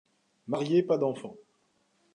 [0.47, 1.35] Marié pas d’enfants.